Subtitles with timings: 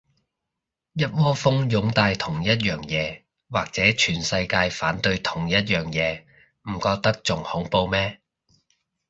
[0.93, 6.23] 一窩蜂擁戴同一樣嘢，或者全世界反對同一樣嘢，
[6.63, 8.19] 唔覺得仲恐怖咩